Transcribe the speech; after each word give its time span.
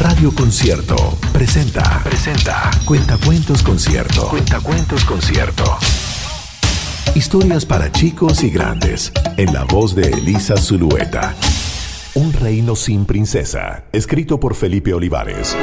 Radio 0.00 0.34
Concierto 0.34 0.96
presenta. 1.30 2.00
Presenta. 2.02 2.70
Cuentacuentos 2.86 3.62
Concierto. 3.62 4.28
Cuentacuentos 4.28 5.04
Concierto. 5.04 5.76
Historias 7.14 7.66
para 7.66 7.92
chicos 7.92 8.42
y 8.42 8.48
grandes. 8.48 9.12
En 9.36 9.52
la 9.52 9.64
voz 9.64 9.94
de 9.94 10.08
Elisa 10.08 10.56
Zulueta. 10.56 11.34
Un 12.14 12.32
reino 12.32 12.76
sin 12.76 13.04
princesa. 13.04 13.84
Escrito 13.92 14.40
por 14.40 14.54
Felipe 14.54 14.94
Olivares. 14.94 15.54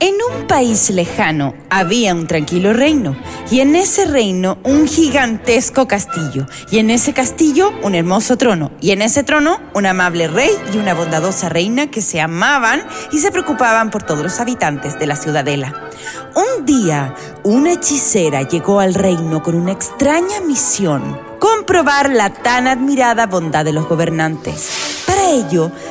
En 0.00 0.14
un 0.32 0.46
país 0.48 0.90
lejano 0.90 1.54
había 1.70 2.14
un 2.14 2.26
tranquilo 2.26 2.72
reino, 2.72 3.16
y 3.50 3.60
en 3.60 3.76
ese 3.76 4.04
reino 4.04 4.58
un 4.64 4.88
gigantesco 4.88 5.86
castillo, 5.86 6.46
y 6.70 6.78
en 6.78 6.90
ese 6.90 7.12
castillo 7.12 7.72
un 7.82 7.94
hermoso 7.94 8.36
trono, 8.36 8.72
y 8.80 8.90
en 8.90 9.02
ese 9.02 9.22
trono 9.22 9.60
un 9.72 9.86
amable 9.86 10.26
rey 10.26 10.50
y 10.72 10.78
una 10.78 10.94
bondadosa 10.94 11.48
reina 11.48 11.90
que 11.90 12.02
se 12.02 12.20
amaban 12.20 12.84
y 13.12 13.18
se 13.18 13.30
preocupaban 13.30 13.90
por 13.90 14.02
todos 14.02 14.22
los 14.24 14.40
habitantes 14.40 14.98
de 14.98 15.06
la 15.06 15.16
ciudadela. 15.16 15.90
Un 16.34 16.66
día, 16.66 17.14
una 17.44 17.72
hechicera 17.72 18.42
llegó 18.42 18.80
al 18.80 18.94
reino 18.94 19.42
con 19.42 19.54
una 19.54 19.72
extraña 19.72 20.40
misión, 20.40 21.20
comprobar 21.38 22.10
la 22.10 22.30
tan 22.30 22.66
admirada 22.66 23.26
bondad 23.26 23.64
de 23.64 23.72
los 23.72 23.88
gobernantes. 23.88 24.93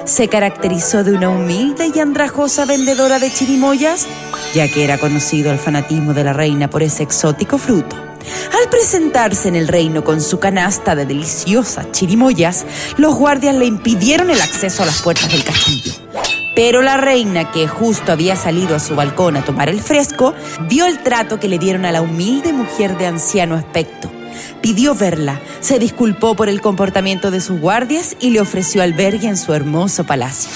Se 0.05 0.29
caracterizó 0.29 1.03
de 1.03 1.11
una 1.11 1.27
humilde 1.27 1.91
y 1.93 1.99
andrajosa 1.99 2.63
vendedora 2.63 3.20
de 3.20 3.29
chirimoyas, 3.29 4.07
ya 4.53 4.69
que 4.69 4.85
era 4.85 4.97
conocido 4.97 5.52
el 5.52 5.59
fanatismo 5.59 6.13
de 6.13 6.23
la 6.23 6.31
reina 6.31 6.69
por 6.69 6.81
ese 6.81 7.03
exótico 7.03 7.57
fruto. 7.57 7.93
Al 7.97 8.69
presentarse 8.69 9.49
en 9.49 9.57
el 9.57 9.67
reino 9.67 10.05
con 10.05 10.21
su 10.21 10.39
canasta 10.39 10.95
de 10.95 11.05
deliciosas 11.05 11.91
chirimoyas, 11.91 12.66
los 12.95 13.16
guardias 13.16 13.55
le 13.55 13.66
impidieron 13.66 14.29
el 14.29 14.39
acceso 14.39 14.83
a 14.83 14.85
las 14.85 15.02
puertas 15.02 15.29
del 15.29 15.44
castillo. 15.44 15.91
Pero 16.55 16.81
la 16.81 16.95
reina, 16.95 17.52
que 17.52 17.67
justo 17.67 18.13
había 18.13 18.38
salido 18.38 18.77
a 18.77 18.80
su 18.80 18.95
balcón 18.95 19.36
a 19.36 19.44
tomar 19.44 19.67
el 19.67 19.81
fresco, 19.81 20.33
vio 20.69 20.86
el 20.86 21.03
trato 21.03 21.41
que 21.41 21.49
le 21.49 21.59
dieron 21.59 21.83
a 21.83 21.91
la 21.91 22.02
humilde 22.02 22.53
mujer 22.53 22.97
de 22.97 23.08
anciano 23.08 23.55
aspecto 23.55 24.09
pidió 24.64 24.95
verla, 24.95 25.42
se 25.59 25.78
disculpó 25.78 26.36
por 26.36 26.47
el 26.47 26.61
comportamiento 26.61 27.31
de 27.31 27.42
sus 27.42 27.59
guardias 27.59 28.16
y 28.22 28.30
le 28.30 28.39
ofreció 28.39 28.81
albergue 28.81 29.28
en 29.28 29.36
su 29.36 29.53
hermoso 29.53 30.05
palacio. 30.05 30.50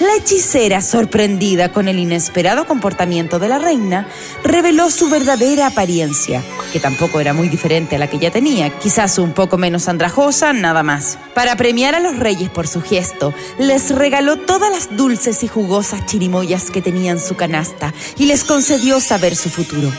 La 0.00 0.16
hechicera, 0.16 0.80
sorprendida 0.80 1.70
con 1.70 1.86
el 1.86 2.00
inesperado 2.00 2.66
comportamiento 2.66 3.38
de 3.38 3.48
la 3.48 3.60
reina, 3.60 4.08
reveló 4.42 4.90
su 4.90 5.08
verdadera 5.08 5.68
apariencia, 5.68 6.42
que 6.72 6.80
tampoco 6.80 7.20
era 7.20 7.34
muy 7.34 7.48
diferente 7.48 7.94
a 7.94 7.98
la 8.00 8.10
que 8.10 8.18
ya 8.18 8.32
tenía, 8.32 8.76
quizás 8.80 9.18
un 9.18 9.32
poco 9.32 9.58
menos 9.58 9.86
andrajosa, 9.86 10.52
nada 10.52 10.82
más. 10.82 11.18
Para 11.32 11.54
premiar 11.54 11.94
a 11.94 12.00
los 12.00 12.18
reyes 12.18 12.50
por 12.50 12.66
su 12.66 12.82
gesto, 12.82 13.32
les 13.60 13.94
regaló 13.94 14.38
todas 14.38 14.72
las 14.72 14.96
dulces 14.96 15.44
y 15.44 15.48
jugosas 15.48 16.04
chirimoyas 16.06 16.72
que 16.72 16.82
tenía 16.82 17.12
en 17.12 17.20
su 17.20 17.36
canasta 17.36 17.94
y 18.18 18.26
les 18.26 18.42
concedió 18.42 18.98
saber 18.98 19.36
su 19.36 19.50
futuro. 19.50 19.92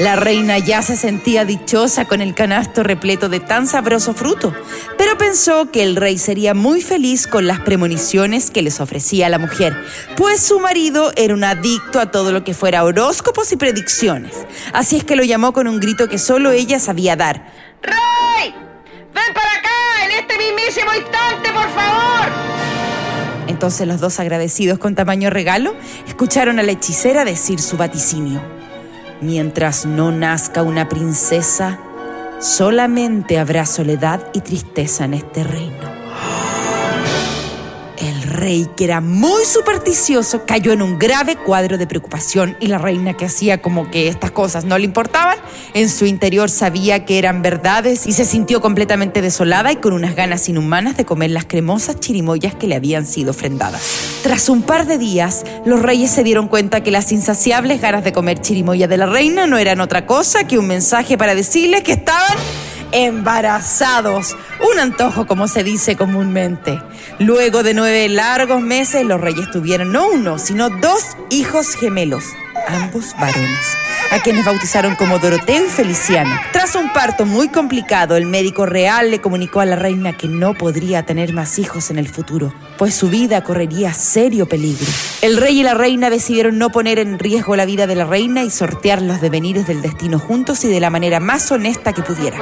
La 0.00 0.16
reina 0.16 0.58
ya 0.58 0.82
se 0.82 0.96
sentía 0.96 1.44
dichosa 1.44 2.06
con 2.06 2.20
el 2.20 2.34
canasto 2.34 2.82
repleto 2.82 3.28
de 3.28 3.38
tan 3.38 3.68
sabroso 3.68 4.12
fruto, 4.12 4.52
pero 4.98 5.16
pensó 5.16 5.70
que 5.70 5.84
el 5.84 5.94
rey 5.94 6.18
sería 6.18 6.52
muy 6.52 6.82
feliz 6.82 7.28
con 7.28 7.46
las 7.46 7.60
premoniciones 7.60 8.50
que 8.50 8.62
les 8.62 8.80
ofrecía 8.80 9.28
la 9.28 9.38
mujer, 9.38 9.76
pues 10.16 10.40
su 10.40 10.58
marido 10.58 11.12
era 11.14 11.32
un 11.32 11.44
adicto 11.44 12.00
a 12.00 12.10
todo 12.10 12.32
lo 12.32 12.42
que 12.42 12.54
fuera 12.54 12.82
horóscopos 12.82 13.52
y 13.52 13.56
predicciones. 13.56 14.34
Así 14.72 14.96
es 14.96 15.04
que 15.04 15.14
lo 15.14 15.22
llamó 15.22 15.52
con 15.52 15.68
un 15.68 15.78
grito 15.78 16.08
que 16.08 16.18
solo 16.18 16.50
ella 16.50 16.80
sabía 16.80 17.14
dar. 17.14 17.52
¡Rey! 17.80 18.52
¡Ven 19.14 19.32
para 19.32 19.52
acá 19.52 20.06
en 20.06 20.10
este 20.10 20.36
mismísimo 20.38 20.92
instante, 20.92 21.52
por 21.52 21.70
favor! 21.70 22.32
Entonces 23.46 23.86
los 23.86 24.00
dos 24.00 24.18
agradecidos 24.18 24.80
con 24.80 24.96
tamaño 24.96 25.30
regalo 25.30 25.76
escucharon 26.08 26.58
a 26.58 26.64
la 26.64 26.72
hechicera 26.72 27.24
decir 27.24 27.60
su 27.60 27.76
vaticinio. 27.76 28.63
Mientras 29.24 29.86
no 29.86 30.12
nazca 30.12 30.62
una 30.62 30.86
princesa, 30.86 31.78
solamente 32.40 33.38
habrá 33.38 33.64
soledad 33.64 34.20
y 34.34 34.42
tristeza 34.42 35.06
en 35.06 35.14
este 35.14 35.44
reino 35.44 35.93
rey, 38.44 38.68
que 38.76 38.84
era 38.84 39.00
muy 39.00 39.42
supersticioso, 39.46 40.44
cayó 40.44 40.72
en 40.72 40.82
un 40.82 40.98
grave 40.98 41.36
cuadro 41.36 41.78
de 41.78 41.86
preocupación 41.86 42.58
y 42.60 42.66
la 42.66 42.76
reina 42.76 43.14
que 43.14 43.24
hacía 43.24 43.62
como 43.62 43.90
que 43.90 44.08
estas 44.08 44.32
cosas 44.32 44.66
no 44.66 44.76
le 44.76 44.84
importaban, 44.84 45.38
en 45.72 45.88
su 45.88 46.04
interior 46.04 46.50
sabía 46.50 47.06
que 47.06 47.18
eran 47.18 47.40
verdades 47.40 48.06
y 48.06 48.12
se 48.12 48.26
sintió 48.26 48.60
completamente 48.60 49.22
desolada 49.22 49.72
y 49.72 49.76
con 49.76 49.94
unas 49.94 50.14
ganas 50.14 50.46
inhumanas 50.46 50.94
de 50.98 51.06
comer 51.06 51.30
las 51.30 51.46
cremosas 51.46 52.00
chirimoyas 52.00 52.54
que 52.54 52.66
le 52.66 52.74
habían 52.74 53.06
sido 53.06 53.30
ofrendadas. 53.30 53.80
Tras 54.22 54.50
un 54.50 54.60
par 54.60 54.84
de 54.84 54.98
días, 54.98 55.44
los 55.64 55.80
reyes 55.80 56.10
se 56.10 56.22
dieron 56.22 56.48
cuenta 56.48 56.82
que 56.82 56.90
las 56.90 57.12
insaciables 57.12 57.80
ganas 57.80 58.04
de 58.04 58.12
comer 58.12 58.42
chirimoya 58.42 58.88
de 58.88 58.98
la 58.98 59.06
reina 59.06 59.46
no 59.46 59.56
eran 59.56 59.80
otra 59.80 60.04
cosa 60.04 60.46
que 60.46 60.58
un 60.58 60.66
mensaje 60.66 61.16
para 61.16 61.34
decirles 61.34 61.82
que 61.82 61.92
estaban 61.92 62.36
embarazados. 62.94 64.36
Un 64.72 64.78
antojo, 64.78 65.26
como 65.26 65.48
se 65.48 65.62
dice 65.62 65.96
comúnmente. 65.96 66.80
Luego 67.18 67.62
de 67.62 67.74
nueve 67.74 68.08
largos 68.08 68.62
meses, 68.62 69.04
los 69.04 69.20
reyes 69.20 69.50
tuvieron 69.50 69.92
no 69.92 70.08
uno, 70.08 70.38
sino 70.38 70.70
dos 70.70 71.16
hijos 71.28 71.74
gemelos, 71.74 72.24
ambos 72.68 73.14
varones 73.20 73.83
a 74.14 74.22
quienes 74.22 74.44
bautizaron 74.44 74.94
como 74.94 75.18
Doroteo 75.18 75.66
y 75.66 75.68
Feliciano. 75.68 76.30
Tras 76.52 76.76
un 76.76 76.92
parto 76.92 77.26
muy 77.26 77.48
complicado, 77.48 78.16
el 78.16 78.26
médico 78.26 78.64
real 78.64 79.10
le 79.10 79.20
comunicó 79.20 79.58
a 79.58 79.64
la 79.64 79.74
reina 79.74 80.16
que 80.16 80.28
no 80.28 80.54
podría 80.54 81.04
tener 81.04 81.32
más 81.32 81.58
hijos 81.58 81.90
en 81.90 81.98
el 81.98 82.06
futuro, 82.06 82.54
pues 82.78 82.94
su 82.94 83.10
vida 83.10 83.42
correría 83.42 83.92
serio 83.92 84.46
peligro. 84.46 84.86
El 85.20 85.36
rey 85.36 85.60
y 85.60 85.62
la 85.64 85.74
reina 85.74 86.10
decidieron 86.10 86.58
no 86.58 86.70
poner 86.70 87.00
en 87.00 87.18
riesgo 87.18 87.56
la 87.56 87.64
vida 87.64 87.88
de 87.88 87.96
la 87.96 88.04
reina 88.04 88.44
y 88.44 88.50
sortear 88.50 89.02
los 89.02 89.20
devenires 89.20 89.66
del 89.66 89.82
destino 89.82 90.20
juntos 90.20 90.64
y 90.64 90.68
de 90.68 90.78
la 90.78 90.90
manera 90.90 91.18
más 91.18 91.50
honesta 91.50 91.92
que 91.92 92.02
pudieran. 92.02 92.40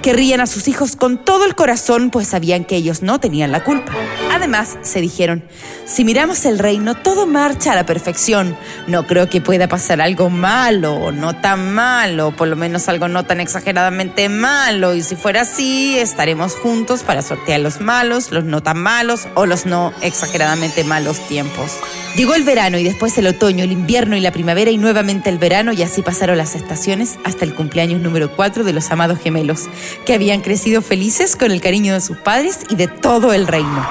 Querrían 0.00 0.40
a 0.40 0.46
sus 0.46 0.66
hijos 0.66 0.96
con 0.96 1.24
todo 1.24 1.44
el 1.44 1.54
corazón, 1.54 2.10
pues 2.10 2.28
sabían 2.28 2.64
que 2.64 2.74
ellos 2.74 3.02
no 3.02 3.20
tenían 3.20 3.52
la 3.52 3.62
culpa. 3.62 3.92
Además, 4.32 4.78
se 4.82 5.00
dijeron, 5.00 5.44
si 5.84 6.04
miramos 6.04 6.44
el 6.44 6.58
reino, 6.58 6.96
todo 6.96 7.26
marcha 7.26 7.70
a 7.70 7.76
la 7.76 7.86
perfección. 7.86 8.56
No 8.88 9.06
creo 9.06 9.28
que 9.28 9.40
pueda 9.40 9.68
pasar 9.68 10.00
algo 10.00 10.28
malo, 10.28 11.01
no 11.10 11.34
tan 11.34 11.74
malo, 11.74 12.30
por 12.30 12.48
lo 12.48 12.54
menos 12.54 12.88
algo 12.88 13.08
no 13.08 13.24
tan 13.24 13.40
exageradamente 13.40 14.28
malo. 14.28 14.94
Y 14.94 15.02
si 15.02 15.16
fuera 15.16 15.40
así, 15.40 15.98
estaremos 15.98 16.54
juntos 16.54 17.02
para 17.02 17.22
sortear 17.22 17.60
los 17.60 17.80
malos, 17.80 18.30
los 18.30 18.44
no 18.44 18.62
tan 18.62 18.78
malos 18.78 19.26
o 19.34 19.46
los 19.46 19.66
no 19.66 19.92
exageradamente 20.02 20.84
malos 20.84 21.18
tiempos. 21.26 21.72
Llegó 22.14 22.34
el 22.34 22.44
verano 22.44 22.78
y 22.78 22.84
después 22.84 23.16
el 23.18 23.26
otoño, 23.26 23.64
el 23.64 23.72
invierno 23.72 24.16
y 24.16 24.20
la 24.20 24.32
primavera 24.32 24.70
y 24.70 24.76
nuevamente 24.76 25.30
el 25.30 25.38
verano 25.38 25.72
y 25.72 25.82
así 25.82 26.02
pasaron 26.02 26.36
las 26.36 26.54
estaciones 26.54 27.16
hasta 27.24 27.44
el 27.46 27.54
cumpleaños 27.54 28.02
número 28.02 28.30
4 28.36 28.64
de 28.64 28.72
los 28.74 28.90
amados 28.90 29.18
gemelos, 29.18 29.68
que 30.04 30.14
habían 30.14 30.42
crecido 30.42 30.82
felices 30.82 31.36
con 31.36 31.50
el 31.50 31.62
cariño 31.62 31.94
de 31.94 32.02
sus 32.02 32.18
padres 32.18 32.60
y 32.68 32.76
de 32.76 32.86
todo 32.86 33.32
el 33.32 33.46
reino. 33.46 33.86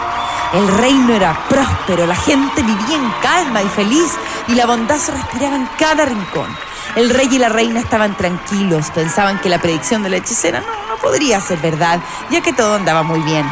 El 0.53 0.67
reino 0.77 1.15
era 1.15 1.47
próspero, 1.49 2.05
la 2.05 2.15
gente 2.15 2.61
vivía 2.61 2.95
en 2.95 3.11
calma 3.21 3.63
y 3.63 3.67
feliz 3.69 4.11
y 4.47 4.55
la 4.55 4.65
bondad 4.65 4.97
se 4.97 5.13
respiraba 5.13 5.55
en 5.55 5.67
cada 5.79 6.05
rincón. 6.05 6.70
El 6.95 7.09
rey 7.09 7.27
y 7.31 7.37
la 7.37 7.49
reina 7.49 7.79
estaban 7.79 8.17
tranquilos, 8.17 8.91
pensaban 8.91 9.39
que 9.39 9.49
la 9.49 9.59
predicción 9.59 10.03
de 10.03 10.09
la 10.09 10.17
hechicera 10.17 10.61
no, 10.61 10.97
podría 11.01 11.39
ser 11.41 11.59
verdad, 11.59 11.99
ya 12.29 12.41
que 12.41 12.53
todo 12.53 12.75
andaba 12.75 13.03
muy 13.03 13.21
bien 13.21 13.45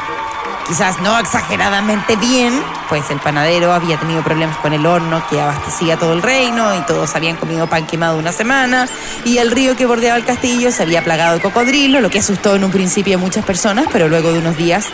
quizás 0.69 1.01
no 1.01 1.17
exageradamente 1.17 2.15
bien, 2.15 2.53
pues 2.89 3.09
el 3.09 3.19
panadero 3.19 3.73
había 3.73 3.97
tenido 3.97 4.21
problemas 4.21 4.55
con 4.57 4.71
el 4.71 4.85
horno 4.85 5.23
que 5.27 5.41
abastecía 5.41 5.97
todo 5.97 6.13
el 6.13 6.21
reino 6.21 6.75
y 6.75 6.81
todos 6.81 7.15
habían 7.15 7.37
comido 7.37 7.65
pan 7.65 7.87
quemado 7.87 8.19
una 8.19 8.31
semana 8.31 8.87
y 9.25 9.39
el 9.39 9.49
río 9.49 9.75
que 9.75 9.87
bordeaba 9.87 10.15
el 10.15 10.25
castillo 10.25 10.71
se 10.71 10.83
había 10.83 11.03
plagado 11.03 11.33
de 11.33 11.41
cocodrilo, 11.41 12.01
lo 12.01 12.11
que 12.11 12.19
asustó 12.19 12.55
en 12.55 12.63
un 12.63 12.69
principio 12.69 13.17
a 13.17 13.19
muchas 13.19 13.43
personas, 13.45 13.87
pero 13.91 14.09
luego 14.09 14.31
de 14.31 14.37
unos 14.37 14.57
días 14.57 14.85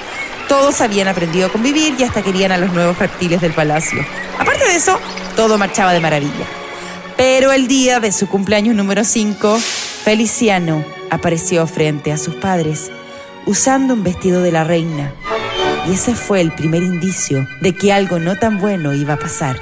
todos 0.47 0.79
habían 0.79 1.09
aprendido 1.09 1.47
a 1.47 1.51
convivir 1.51 1.93
y 1.99 2.03
hasta 2.03 2.21
querían 2.21 2.53
a 2.53 2.57
los 2.57 2.71
nuevos 2.71 2.97
reptiles 2.97 3.41
del 3.41 3.51
palacio. 3.51 4.05
Aparte 4.39 4.63
de 4.63 4.75
eso, 4.77 4.97
todo 5.35 5.57
marchaba 5.57 5.91
de 5.91 5.99
maravilla. 5.99 6.64
Pero 7.17 7.51
el 7.53 7.67
día 7.67 7.99
de 7.99 8.11
su 8.11 8.27
cumpleaños 8.27 8.75
número 8.75 9.03
5, 9.03 9.57
Feliciano 9.57 10.83
apareció 11.09 11.65
frente 11.65 12.11
a 12.11 12.17
sus 12.17 12.35
padres 12.35 12.91
usando 13.45 13.93
un 13.93 14.03
vestido 14.03 14.41
de 14.41 14.51
la 14.51 14.63
reina 14.63 15.13
y 15.87 15.93
ese 15.93 16.15
fue 16.15 16.41
el 16.41 16.51
primer 16.51 16.83
indicio 16.83 17.47
de 17.61 17.73
que 17.73 17.93
algo 17.93 18.19
no 18.19 18.35
tan 18.35 18.59
bueno 18.59 18.93
iba 18.93 19.13
a 19.13 19.19
pasar. 19.19 19.59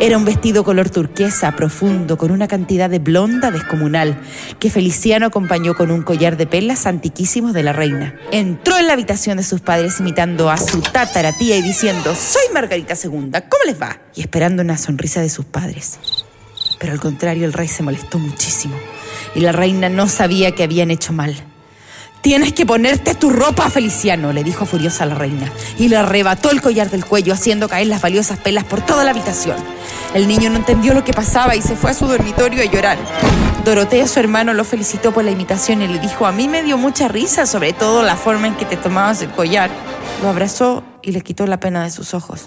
Era 0.00 0.16
un 0.16 0.24
vestido 0.24 0.64
color 0.64 0.90
turquesa 0.90 1.52
profundo 1.52 2.18
con 2.18 2.32
una 2.32 2.48
cantidad 2.48 2.90
de 2.90 2.98
blonda 2.98 3.52
descomunal 3.52 4.20
que 4.58 4.68
Feliciano 4.68 5.26
acompañó 5.26 5.76
con 5.76 5.92
un 5.92 6.02
collar 6.02 6.36
de 6.36 6.46
perlas 6.46 6.86
antiquísimos 6.86 7.52
de 7.52 7.62
la 7.62 7.72
reina. 7.72 8.16
Entró 8.32 8.76
en 8.76 8.88
la 8.88 8.94
habitación 8.94 9.36
de 9.36 9.44
sus 9.44 9.60
padres 9.60 10.00
imitando 10.00 10.50
a 10.50 10.56
su 10.56 10.82
tía 11.38 11.56
y 11.56 11.62
diciendo, 11.62 12.14
soy 12.16 12.42
Margarita 12.52 12.94
II, 12.94 13.30
¿cómo 13.48 13.64
les 13.66 13.80
va? 13.80 14.00
Y 14.16 14.22
esperando 14.22 14.62
una 14.62 14.76
sonrisa 14.76 15.20
de 15.20 15.28
sus 15.28 15.44
padres. 15.44 16.00
Pero 16.78 16.92
al 16.92 17.00
contrario, 17.00 17.44
el 17.44 17.52
rey 17.52 17.68
se 17.68 17.82
molestó 17.82 18.18
muchísimo 18.18 18.76
y 19.34 19.40
la 19.40 19.52
reina 19.52 19.88
no 19.88 20.08
sabía 20.08 20.52
que 20.52 20.62
habían 20.62 20.90
hecho 20.90 21.12
mal. 21.12 21.36
Tienes 22.24 22.54
que 22.54 22.64
ponerte 22.64 23.14
tu 23.14 23.28
ropa, 23.28 23.68
Feliciano, 23.68 24.32
le 24.32 24.42
dijo 24.42 24.64
furiosa 24.64 25.04
la 25.04 25.14
reina, 25.14 25.52
y 25.78 25.88
le 25.88 25.98
arrebató 25.98 26.50
el 26.50 26.62
collar 26.62 26.88
del 26.88 27.04
cuello, 27.04 27.34
haciendo 27.34 27.68
caer 27.68 27.88
las 27.88 28.00
valiosas 28.00 28.38
pelas 28.38 28.64
por 28.64 28.80
toda 28.80 29.04
la 29.04 29.10
habitación. 29.10 29.58
El 30.14 30.26
niño 30.26 30.48
no 30.48 30.56
entendió 30.56 30.94
lo 30.94 31.04
que 31.04 31.12
pasaba 31.12 31.54
y 31.54 31.60
se 31.60 31.76
fue 31.76 31.90
a 31.90 31.94
su 31.94 32.06
dormitorio 32.06 32.62
a 32.62 32.64
llorar. 32.64 32.96
Dorotea, 33.66 34.08
su 34.08 34.20
hermano, 34.20 34.54
lo 34.54 34.64
felicitó 34.64 35.12
por 35.12 35.22
la 35.22 35.32
imitación 35.32 35.82
y 35.82 35.86
le 35.86 35.98
dijo, 35.98 36.24
a 36.24 36.32
mí 36.32 36.48
me 36.48 36.62
dio 36.62 36.78
mucha 36.78 37.08
risa, 37.08 37.44
sobre 37.44 37.74
todo 37.74 38.02
la 38.02 38.16
forma 38.16 38.46
en 38.46 38.54
que 38.54 38.64
te 38.64 38.78
tomabas 38.78 39.20
el 39.20 39.28
collar. 39.28 39.68
Lo 40.22 40.30
abrazó 40.30 40.82
y 41.02 41.12
le 41.12 41.20
quitó 41.20 41.46
la 41.46 41.60
pena 41.60 41.84
de 41.84 41.90
sus 41.90 42.14
ojos. 42.14 42.46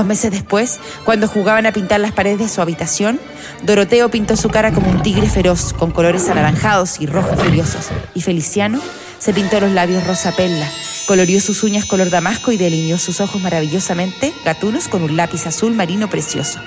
Dos 0.00 0.06
meses 0.06 0.30
después, 0.30 0.80
cuando 1.04 1.28
jugaban 1.28 1.66
a 1.66 1.72
pintar 1.72 2.00
las 2.00 2.12
paredes 2.12 2.38
de 2.38 2.48
su 2.48 2.62
habitación, 2.62 3.20
Doroteo 3.64 4.10
pintó 4.10 4.34
su 4.34 4.48
cara 4.48 4.72
como 4.72 4.90
un 4.90 5.02
tigre 5.02 5.28
feroz, 5.28 5.74
con 5.74 5.90
colores 5.90 6.26
anaranjados 6.30 7.02
y 7.02 7.06
rojos 7.06 7.38
furiosos, 7.38 7.88
y 8.14 8.22
Feliciano 8.22 8.80
se 9.18 9.34
pintó 9.34 9.60
los 9.60 9.72
labios 9.72 10.06
rosa 10.06 10.32
perla, 10.32 10.66
colorió 11.06 11.38
sus 11.38 11.62
uñas 11.64 11.84
color 11.84 12.08
damasco 12.08 12.50
y 12.50 12.56
delineó 12.56 12.96
sus 12.96 13.20
ojos 13.20 13.42
maravillosamente 13.42 14.32
gatunos 14.42 14.88
con 14.88 15.02
un 15.02 15.18
lápiz 15.18 15.46
azul 15.46 15.74
marino 15.74 16.08
precioso. 16.08 16.60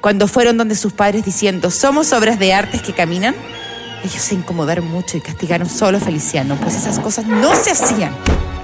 Cuando 0.00 0.26
fueron 0.26 0.56
donde 0.56 0.74
sus 0.74 0.92
padres 0.92 1.24
diciendo, 1.24 1.70
somos 1.70 2.12
obras 2.12 2.40
de 2.40 2.52
artes 2.52 2.82
que 2.82 2.94
caminan, 2.94 3.36
ellos 4.02 4.22
se 4.22 4.34
incomodaron 4.34 4.90
mucho 4.90 5.16
y 5.16 5.20
castigaron 5.20 5.68
solo 5.68 5.98
a 5.98 6.00
Feliciano, 6.00 6.56
pues 6.56 6.74
esas 6.74 6.98
cosas 6.98 7.26
no 7.26 7.54
se 7.54 7.70
hacían. 7.70 8.10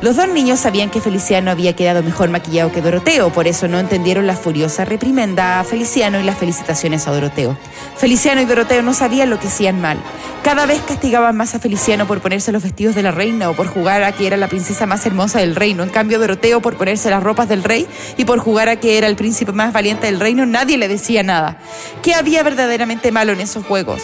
Los 0.02 0.16
dos 0.16 0.26
niños 0.26 0.58
sabían 0.58 0.90
que 0.90 1.00
Feliciano 1.00 1.52
había 1.52 1.76
quedado 1.76 2.02
mejor 2.02 2.28
maquillado 2.28 2.72
que 2.72 2.82
Doroteo, 2.82 3.32
por 3.32 3.46
eso 3.46 3.68
no 3.68 3.78
entendieron 3.78 4.26
la 4.26 4.34
furiosa 4.34 4.84
reprimenda 4.84 5.60
a 5.60 5.64
Feliciano 5.64 6.18
y 6.18 6.24
las 6.24 6.36
felicitaciones 6.36 7.06
a 7.06 7.12
Doroteo. 7.12 7.56
Feliciano 7.96 8.40
y 8.40 8.44
Doroteo 8.44 8.82
no 8.82 8.94
sabían 8.94 9.30
lo 9.30 9.38
que 9.38 9.46
hacían 9.46 9.80
mal. 9.80 9.98
Cada 10.42 10.66
vez 10.66 10.82
castigaban 10.82 11.36
más 11.36 11.54
a 11.54 11.60
Feliciano 11.60 12.08
por 12.08 12.20
ponerse 12.20 12.50
los 12.50 12.64
vestidos 12.64 12.96
de 12.96 13.04
la 13.04 13.12
reina 13.12 13.48
o 13.48 13.54
por 13.54 13.68
jugar 13.68 14.02
a 14.02 14.10
que 14.10 14.26
era 14.26 14.36
la 14.36 14.48
princesa 14.48 14.86
más 14.86 15.06
hermosa 15.06 15.38
del 15.38 15.54
reino. 15.54 15.84
En 15.84 15.90
cambio, 15.90 16.18
Doroteo 16.18 16.60
por 16.60 16.76
ponerse 16.76 17.08
las 17.08 17.22
ropas 17.22 17.48
del 17.48 17.62
rey 17.62 17.86
y 18.16 18.24
por 18.24 18.40
jugar 18.40 18.68
a 18.68 18.80
que 18.80 18.98
era 18.98 19.06
el 19.06 19.14
príncipe 19.14 19.52
más 19.52 19.72
valiente 19.72 20.06
del 20.06 20.18
reino, 20.18 20.44
nadie 20.46 20.78
le 20.78 20.88
decía 20.88 21.22
nada. 21.22 21.58
¿Qué 22.02 22.14
había 22.14 22.42
verdaderamente 22.42 23.12
malo 23.12 23.30
en 23.34 23.40
esos 23.40 23.64
juegos? 23.64 24.02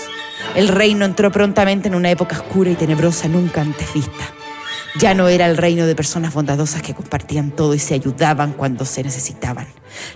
El 0.54 0.68
reino 0.68 1.04
entró 1.04 1.32
prontamente 1.32 1.88
en 1.88 1.96
una 1.96 2.08
época 2.08 2.36
oscura 2.36 2.70
y 2.70 2.76
tenebrosa 2.76 3.26
nunca 3.26 3.62
antes 3.62 3.92
vista. 3.92 4.37
Ya 4.96 5.14
no 5.14 5.28
era 5.28 5.46
el 5.46 5.56
reino 5.56 5.86
de 5.86 5.94
personas 5.94 6.34
bondadosas 6.34 6.82
que 6.82 6.94
compartían 6.94 7.50
todo 7.50 7.74
y 7.74 7.78
se 7.78 7.94
ayudaban 7.94 8.52
cuando 8.52 8.84
se 8.84 9.02
necesitaban. 9.02 9.66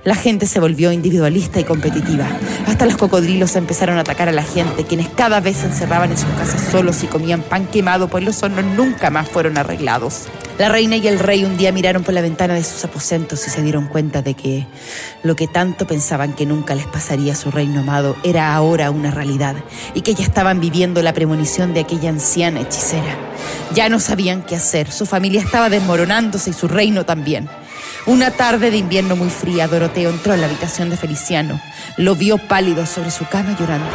La 0.04 0.14
gente 0.14 0.46
se 0.46 0.60
volvió 0.60 0.92
individualista 0.92 1.60
y 1.60 1.64
competitiva. 1.64 2.26
Hasta 2.66 2.86
los 2.86 2.96
cocodrilos 2.96 3.56
empezaron 3.56 3.98
a 3.98 4.00
atacar 4.00 4.28
a 4.28 4.32
la 4.32 4.42
gente, 4.42 4.84
quienes 4.84 5.08
cada 5.08 5.40
vez 5.40 5.58
se 5.58 5.66
encerraban 5.66 6.10
en 6.10 6.18
sus 6.18 6.30
casas 6.30 6.70
solos 6.70 7.02
y 7.02 7.06
comían 7.06 7.42
pan 7.42 7.66
quemado, 7.66 8.08
pues 8.08 8.24
los 8.24 8.42
hornos 8.42 8.64
nunca 8.64 9.10
más 9.10 9.28
fueron 9.28 9.58
arreglados. 9.58 10.28
La 10.58 10.68
reina 10.68 10.96
y 10.96 11.08
el 11.08 11.18
rey 11.18 11.44
un 11.44 11.56
día 11.56 11.72
miraron 11.72 12.04
por 12.04 12.14
la 12.14 12.20
ventana 12.20 12.54
de 12.54 12.62
sus 12.62 12.84
aposentos 12.84 13.46
y 13.46 13.50
se 13.50 13.62
dieron 13.62 13.88
cuenta 13.88 14.22
de 14.22 14.34
que 14.34 14.66
lo 15.22 15.34
que 15.34 15.48
tanto 15.48 15.86
pensaban 15.86 16.34
que 16.34 16.46
nunca 16.46 16.74
les 16.74 16.86
pasaría 16.86 17.32
a 17.32 17.36
su 17.36 17.50
reino 17.50 17.80
amado 17.80 18.16
era 18.22 18.54
ahora 18.54 18.90
una 18.90 19.10
realidad 19.10 19.56
y 19.94 20.02
que 20.02 20.14
ya 20.14 20.24
estaban 20.24 20.60
viviendo 20.60 21.02
la 21.02 21.14
premonición 21.14 21.72
de 21.72 21.80
aquella 21.80 22.10
anciana 22.10 22.60
hechicera. 22.60 23.16
Ya 23.74 23.88
no 23.88 23.98
sabían 23.98 24.42
qué 24.42 24.54
hacer, 24.54 24.92
su 24.92 25.06
familia 25.06 25.40
estaba 25.40 25.70
desmoronándose 25.70 26.50
y 26.50 26.52
su 26.52 26.68
reino 26.68 27.04
también. 27.06 27.48
Una 28.04 28.32
tarde 28.32 28.72
de 28.72 28.78
invierno 28.78 29.14
muy 29.14 29.30
fría, 29.30 29.68
Doroteo 29.68 30.10
entró 30.10 30.34
en 30.34 30.40
la 30.40 30.48
habitación 30.48 30.90
de 30.90 30.96
Feliciano. 30.96 31.60
Lo 31.96 32.14
vio 32.14 32.38
pálido 32.38 32.86
sobre 32.86 33.10
su 33.10 33.26
cama 33.26 33.56
llorando. 33.58 33.90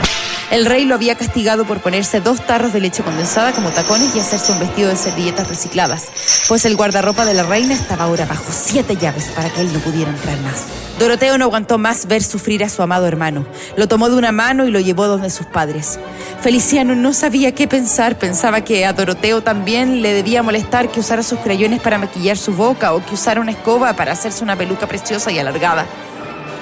El 0.49 0.65
rey 0.65 0.85
lo 0.85 0.95
había 0.95 1.15
castigado 1.15 1.65
por 1.65 1.81
ponerse 1.81 2.21
dos 2.21 2.45
tarros 2.45 2.71
de 2.71 2.79
leche 2.79 3.03
condensada 3.03 3.51
como 3.51 3.71
tacones 3.71 4.15
y 4.15 4.19
hacerse 4.19 4.53
un 4.53 4.59
vestido 4.59 4.87
de 4.87 4.95
servilletas 4.95 5.49
recicladas, 5.49 6.05
pues 6.47 6.63
el 6.63 6.77
guardarropa 6.77 7.25
de 7.25 7.33
la 7.33 7.43
reina 7.43 7.73
estaba 7.73 8.05
ahora 8.05 8.25
bajo 8.25 8.45
siete 8.49 8.95
llaves 8.95 9.25
para 9.35 9.49
que 9.49 9.59
él 9.59 9.73
no 9.73 9.79
pudiera 9.79 10.09
entrar 10.09 10.39
más. 10.39 10.63
Doroteo 10.99 11.37
no 11.37 11.45
aguantó 11.45 11.77
más 11.77 12.07
ver 12.07 12.23
sufrir 12.23 12.63
a 12.63 12.69
su 12.69 12.81
amado 12.81 13.07
hermano. 13.07 13.45
Lo 13.75 13.89
tomó 13.89 14.09
de 14.09 14.15
una 14.15 14.31
mano 14.31 14.65
y 14.65 14.71
lo 14.71 14.79
llevó 14.79 15.07
donde 15.07 15.29
sus 15.29 15.45
padres. 15.45 15.99
Feliciano 16.41 16.95
no 16.95 17.11
sabía 17.11 17.53
qué 17.53 17.67
pensar, 17.67 18.17
pensaba 18.17 18.61
que 18.61 18.85
a 18.85 18.93
Doroteo 18.93 19.43
también 19.43 20.01
le 20.01 20.13
debía 20.13 20.43
molestar 20.43 20.89
que 20.89 21.01
usara 21.01 21.23
sus 21.23 21.39
crayones 21.39 21.81
para 21.81 21.97
maquillar 21.97 22.37
su 22.37 22.53
boca 22.53 22.93
o 22.93 23.05
que 23.05 23.15
usara 23.15 23.41
una 23.41 23.51
escoba 23.51 23.93
para 23.97 24.13
hacerse 24.13 24.45
una 24.45 24.55
peluca 24.55 24.87
preciosa 24.87 25.29
y 25.29 25.39
alargada. 25.39 25.85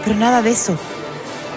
Pero 0.04 0.18
nada 0.18 0.42
de 0.42 0.52
eso. 0.52 0.78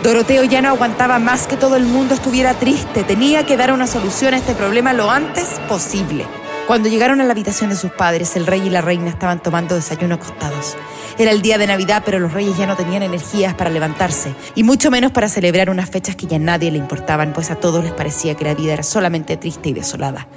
Doroteo 0.03 0.45
ya 0.45 0.63
no 0.63 0.69
aguantaba 0.69 1.19
más 1.19 1.49
que 1.49 1.57
todo 1.57 1.75
el 1.77 1.85
mundo 1.85 2.15
estuviera 2.15 2.55
triste. 2.55 3.03
Tenía 3.03 3.45
que 3.45 3.57
dar 3.57 3.73
una 3.73 3.89
solución 3.89 4.33
a 4.33 4.37
este 4.37 4.55
problema 4.55 4.93
lo 4.93 5.11
antes 5.11 5.61
posible. 5.69 6.25
Cuando 6.69 6.91
llegaron 6.91 7.23
a 7.23 7.25
la 7.25 7.33
habitación 7.33 7.71
de 7.71 7.77
sus 7.77 7.93
padres, 7.93 8.37
el 8.37 8.47
rey 8.47 8.61
y 8.67 8.69
la 8.69 8.83
reina 8.83 9.09
estaban 9.09 9.43
tomando 9.43 9.75
desayuno 9.75 10.17
acostados. 10.17 10.77
Era 11.17 11.31
el 11.31 11.41
día 11.41 11.57
de 11.57 11.67
Navidad, 11.67 12.03
pero 12.05 12.19
los 12.19 12.35
reyes 12.35 12.59
ya 12.59 12.67
no 12.67 12.77
tenían 12.77 13.03
energías 13.03 13.55
para 13.55 13.71
levantarse, 13.71 14.35
y 14.55 14.65
mucho 14.65 14.91
menos 14.91 15.11
para 15.11 15.31
celebrar 15.31 15.71
unas 15.71 15.89
fechas 15.89 16.15
que 16.15 16.27
ya 16.27 16.37
a 16.37 16.41
nadie 16.41 16.71
le 16.71 16.77
importaban, 16.77 17.33
pues 17.33 17.51
a 17.51 17.55
todos 17.55 17.83
les 17.83 17.95
parecía 17.95 18.35
que 18.35 18.45
la 18.45 18.55
vida 18.55 18.75
era 18.75 18.83
solamente 18.83 19.39
triste 19.39 19.71
y 19.71 19.73
desolada. 19.73 20.29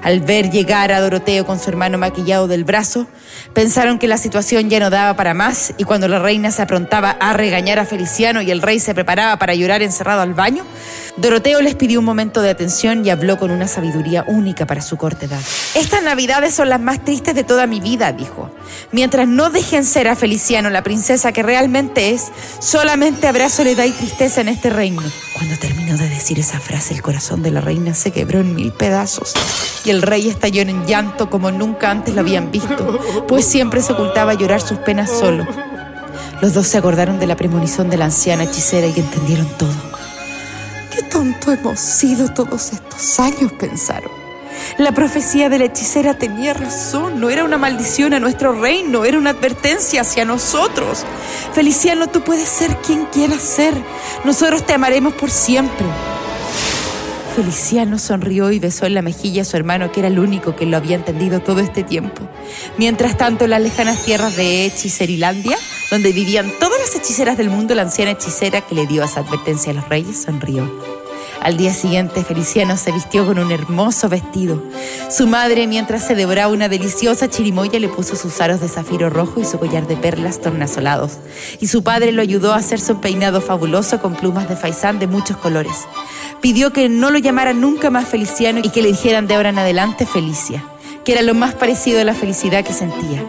Al 0.00 0.20
ver 0.20 0.50
llegar 0.50 0.92
a 0.92 1.00
Doroteo 1.00 1.44
con 1.44 1.58
su 1.58 1.68
hermano 1.70 1.98
maquillado 1.98 2.46
del 2.46 2.62
brazo, 2.62 3.08
pensaron 3.52 3.98
que 3.98 4.06
la 4.06 4.16
situación 4.16 4.70
ya 4.70 4.78
no 4.78 4.90
daba 4.90 5.16
para 5.16 5.34
más, 5.34 5.74
y 5.76 5.82
cuando 5.82 6.06
la 6.06 6.20
reina 6.20 6.52
se 6.52 6.62
aprontaba 6.62 7.10
a 7.10 7.32
regañar 7.32 7.80
a 7.80 7.84
Feliciano 7.84 8.42
y 8.42 8.52
el 8.52 8.62
rey 8.62 8.78
se 8.78 8.94
preparaba 8.94 9.40
para 9.40 9.54
llorar 9.54 9.82
encerrado 9.82 10.20
al 10.20 10.34
baño, 10.34 10.64
Doroteo 11.16 11.60
les 11.60 11.74
pidió 11.74 11.98
un 11.98 12.06
momento 12.06 12.40
de 12.40 12.50
atención 12.50 13.04
y 13.04 13.10
habló 13.10 13.36
con 13.36 13.50
una 13.50 13.66
sabiduría 13.66 14.24
única 14.28 14.66
para 14.66 14.80
su 14.80 14.96
corta 14.96 15.26
edad. 15.26 15.40
Estas 15.80 16.02
navidades 16.02 16.54
son 16.54 16.68
las 16.68 16.78
más 16.78 17.02
tristes 17.02 17.34
de 17.34 17.42
toda 17.42 17.66
mi 17.66 17.80
vida, 17.80 18.12
dijo. 18.12 18.50
Mientras 18.92 19.26
no 19.26 19.48
dejen 19.48 19.86
ser 19.86 20.08
a 20.08 20.14
Feliciano 20.14 20.68
la 20.68 20.82
princesa 20.82 21.32
que 21.32 21.42
realmente 21.42 22.10
es, 22.10 22.30
solamente 22.58 23.26
habrá 23.26 23.48
soledad 23.48 23.86
y 23.86 23.92
tristeza 23.92 24.42
en 24.42 24.48
este 24.48 24.68
reino. 24.68 25.00
Cuando 25.32 25.56
terminó 25.56 25.96
de 25.96 26.06
decir 26.10 26.38
esa 26.38 26.60
frase, 26.60 26.92
el 26.92 27.00
corazón 27.00 27.42
de 27.42 27.50
la 27.50 27.62
reina 27.62 27.94
se 27.94 28.10
quebró 28.10 28.40
en 28.40 28.54
mil 28.54 28.72
pedazos 28.72 29.32
y 29.82 29.88
el 29.88 30.02
rey 30.02 30.28
estalló 30.28 30.60
en 30.60 30.84
llanto 30.84 31.30
como 31.30 31.50
nunca 31.50 31.90
antes 31.90 32.14
lo 32.14 32.20
habían 32.20 32.50
visto, 32.50 33.24
pues 33.26 33.46
siempre 33.46 33.80
se 33.80 33.94
ocultaba 33.94 34.34
llorar 34.34 34.60
sus 34.60 34.76
penas 34.80 35.08
solo. 35.08 35.46
Los 36.42 36.52
dos 36.52 36.66
se 36.66 36.76
acordaron 36.76 37.18
de 37.18 37.26
la 37.26 37.36
premonición 37.36 37.88
de 37.88 37.96
la 37.96 38.04
anciana 38.04 38.44
hechicera 38.44 38.86
y 38.86 39.00
entendieron 39.00 39.48
todo. 39.56 39.72
Qué 40.94 41.04
tonto 41.04 41.52
hemos 41.52 41.80
sido 41.80 42.28
todos 42.34 42.70
estos 42.74 43.18
años, 43.18 43.50
pensaron. 43.58 44.19
La 44.78 44.92
profecía 44.92 45.48
de 45.48 45.58
la 45.58 45.64
hechicera 45.64 46.14
tenía 46.14 46.54
razón, 46.54 47.20
no 47.20 47.28
era 47.30 47.44
una 47.44 47.58
maldición 47.58 48.14
a 48.14 48.20
nuestro 48.20 48.52
reino, 48.52 49.04
era 49.04 49.18
una 49.18 49.30
advertencia 49.30 50.00
hacia 50.00 50.24
nosotros. 50.24 51.04
Feliciano, 51.52 52.06
tú 52.08 52.22
puedes 52.22 52.48
ser 52.48 52.76
quien 52.78 53.06
quieras 53.06 53.42
ser, 53.42 53.74
nosotros 54.24 54.64
te 54.64 54.72
amaremos 54.72 55.14
por 55.14 55.30
siempre. 55.30 55.86
Feliciano 57.36 57.98
sonrió 57.98 58.50
y 58.50 58.58
besó 58.58 58.86
en 58.86 58.94
la 58.94 59.02
mejilla 59.02 59.42
a 59.42 59.44
su 59.44 59.56
hermano, 59.56 59.92
que 59.92 60.00
era 60.00 60.08
el 60.08 60.18
único 60.18 60.56
que 60.56 60.66
lo 60.66 60.76
había 60.76 60.96
entendido 60.96 61.40
todo 61.40 61.60
este 61.60 61.82
tiempo. 61.82 62.28
Mientras 62.76 63.16
tanto, 63.16 63.44
en 63.44 63.50
las 63.50 63.62
lejanas 63.62 64.04
tierras 64.04 64.36
de 64.36 64.66
Hechicerilandia, 64.66 65.56
donde 65.90 66.12
vivían 66.12 66.52
todas 66.58 66.78
las 66.80 66.94
hechiceras 66.96 67.36
del 67.36 67.50
mundo, 67.50 67.74
la 67.74 67.82
anciana 67.82 68.12
hechicera 68.12 68.60
que 68.62 68.74
le 68.74 68.86
dio 68.86 69.04
esa 69.04 69.20
advertencia 69.20 69.72
a 69.72 69.74
los 69.74 69.88
reyes 69.88 70.22
sonrió. 70.22 70.70
Al 71.42 71.56
día 71.56 71.72
siguiente, 71.72 72.22
Feliciano 72.22 72.76
se 72.76 72.92
vistió 72.92 73.24
con 73.24 73.38
un 73.38 73.50
hermoso 73.50 74.10
vestido. 74.10 74.62
Su 75.08 75.26
madre, 75.26 75.66
mientras 75.66 76.06
se 76.06 76.14
devoraba 76.14 76.52
una 76.52 76.68
deliciosa 76.68 77.30
chirimoya, 77.30 77.80
le 77.80 77.88
puso 77.88 78.14
sus 78.14 78.40
aros 78.42 78.60
de 78.60 78.68
zafiro 78.68 79.08
rojo 79.08 79.40
y 79.40 79.46
su 79.46 79.58
collar 79.58 79.86
de 79.86 79.96
perlas 79.96 80.40
tornasolados. 80.40 81.18
Y 81.58 81.68
su 81.68 81.82
padre 81.82 82.12
lo 82.12 82.20
ayudó 82.20 82.52
a 82.52 82.56
hacerse 82.56 82.92
un 82.92 83.00
peinado 83.00 83.40
fabuloso 83.40 84.00
con 84.02 84.16
plumas 84.16 84.50
de 84.50 84.56
faisán 84.56 84.98
de 84.98 85.06
muchos 85.06 85.38
colores. 85.38 85.86
Pidió 86.42 86.74
que 86.74 86.90
no 86.90 87.10
lo 87.10 87.18
llamaran 87.18 87.58
nunca 87.58 87.88
más 87.88 88.06
Feliciano 88.06 88.60
y 88.62 88.68
que 88.68 88.82
le 88.82 88.88
dijeran 88.88 89.26
de 89.26 89.34
ahora 89.34 89.48
en 89.48 89.58
adelante 89.58 90.04
Felicia, 90.04 90.62
que 91.04 91.12
era 91.12 91.22
lo 91.22 91.34
más 91.34 91.54
parecido 91.54 92.02
a 92.02 92.04
la 92.04 92.14
felicidad 92.14 92.64
que 92.64 92.74
sentía. 92.74 93.24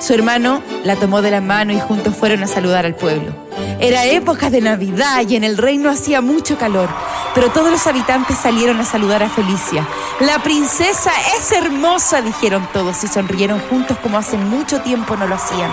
Su 0.00 0.14
hermano 0.14 0.60
la 0.82 0.96
tomó 0.96 1.22
de 1.22 1.30
la 1.30 1.40
mano 1.40 1.72
y 1.72 1.78
juntos 1.78 2.16
fueron 2.16 2.42
a 2.42 2.48
saludar 2.48 2.86
al 2.86 2.96
pueblo. 2.96 3.32
Era 3.78 4.04
época 4.06 4.50
de 4.50 4.60
Navidad 4.60 5.22
y 5.28 5.36
en 5.36 5.44
el 5.44 5.56
reino 5.56 5.90
hacía 5.90 6.20
mucho 6.20 6.58
calor, 6.58 6.88
pero 7.34 7.50
todos 7.50 7.70
los 7.70 7.86
habitantes 7.86 8.38
salieron 8.38 8.80
a 8.80 8.84
saludar 8.84 9.22
a 9.22 9.28
Felicia. 9.28 9.86
La 10.20 10.38
princesa 10.42 11.10
es 11.36 11.52
hermosa, 11.52 12.22
dijeron 12.22 12.68
todos 12.72 13.02
y 13.04 13.08
sonrieron 13.08 13.60
juntos 13.68 13.96
como 14.02 14.18
hace 14.18 14.36
mucho 14.36 14.80
tiempo 14.80 15.16
no 15.16 15.26
lo 15.26 15.34
hacían. 15.34 15.70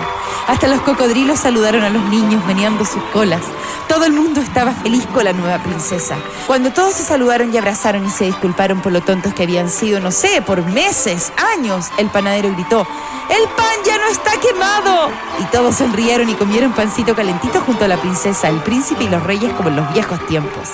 Hasta 0.48 0.68
los 0.68 0.80
cocodrilos 0.80 1.40
saludaron 1.40 1.84
a 1.84 1.90
los 1.90 2.02
niños 2.04 2.44
meneando 2.46 2.84
sus 2.84 3.02
colas. 3.12 3.42
Todo 3.88 4.04
el 4.04 4.12
mundo 4.12 4.40
estaba 4.40 4.72
feliz 4.72 5.06
con 5.12 5.24
la 5.24 5.32
nueva 5.32 5.62
princesa. 5.62 6.16
Cuando 6.46 6.72
todos 6.72 6.94
se 6.94 7.04
saludaron 7.04 7.52
y 7.52 7.58
abrazaron 7.58 8.06
y 8.06 8.10
se 8.10 8.24
disculparon 8.24 8.80
por 8.80 8.92
lo 8.92 9.00
tontos 9.00 9.34
que 9.34 9.42
habían 9.42 9.68
sido, 9.68 10.00
no 10.00 10.10
sé, 10.10 10.42
por 10.42 10.64
meses, 10.64 11.32
años, 11.56 11.86
el 11.98 12.08
panadero 12.08 12.52
gritó, 12.52 12.86
¡El 13.28 13.48
pan 13.50 13.66
ya 13.84 13.96
no 13.98 14.08
está 14.08 14.32
quemado! 14.40 15.10
Y 15.38 15.44
todos 15.44 15.76
sonrieron 15.76 16.28
y 16.28 16.34
comieron 16.34 16.72
pancito 16.72 17.14
calentito 17.14 17.60
junto 17.60 17.84
a 17.84 17.88
la 17.88 17.96
princesa, 17.96 18.48
el 18.48 18.60
príncipe 18.60 19.04
y 19.04 19.08
los 19.08 19.22
reyes 19.22 19.52
como 19.52 19.68
en 19.68 19.76
los 19.76 19.92
viejos 19.92 20.24
tiempos. 20.26 20.70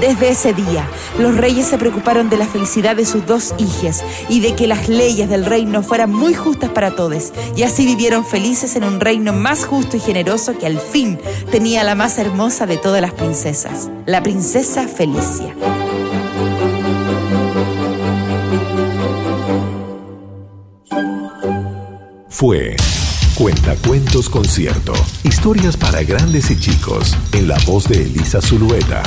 Desde 0.00 0.27
Ese 0.28 0.52
día, 0.52 0.86
los 1.18 1.38
reyes 1.38 1.66
se 1.68 1.78
preocuparon 1.78 2.28
de 2.28 2.36
la 2.36 2.46
felicidad 2.46 2.94
de 2.94 3.06
sus 3.06 3.24
dos 3.24 3.54
hijas 3.56 4.04
y 4.28 4.40
de 4.40 4.54
que 4.54 4.66
las 4.66 4.86
leyes 4.86 5.30
del 5.30 5.46
reino 5.46 5.82
fueran 5.82 6.12
muy 6.12 6.34
justas 6.34 6.68
para 6.68 6.94
todos. 6.94 7.32
Y 7.56 7.62
así 7.62 7.86
vivieron 7.86 8.26
felices 8.26 8.76
en 8.76 8.84
un 8.84 9.00
reino 9.00 9.32
más 9.32 9.64
justo 9.64 9.96
y 9.96 10.00
generoso 10.00 10.58
que 10.58 10.66
al 10.66 10.80
fin 10.80 11.18
tenía 11.50 11.82
la 11.82 11.94
más 11.94 12.18
hermosa 12.18 12.66
de 12.66 12.76
todas 12.76 13.00
las 13.00 13.14
princesas, 13.14 13.88
la 14.04 14.22
princesa 14.22 14.86
Felicia. 14.86 15.54
Fue 22.28 22.76
Cuentacuentos 23.34 24.28
Concierto. 24.28 24.92
Historias 25.24 25.78
para 25.78 26.02
grandes 26.02 26.50
y 26.50 26.60
chicos. 26.60 27.16
En 27.32 27.48
la 27.48 27.56
voz 27.66 27.88
de 27.88 28.02
Elisa 28.02 28.42
Zulueta. 28.42 29.02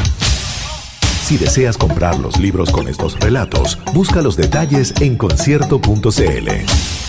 Si 1.24 1.38
deseas 1.38 1.78
comprar 1.78 2.20
los 2.20 2.40
libros 2.40 2.72
con 2.72 2.88
estos 2.88 3.20
relatos, 3.20 3.78
busca 3.94 4.22
los 4.22 4.36
detalles 4.36 4.94
en 5.00 5.16
concierto.cl. 5.18 7.01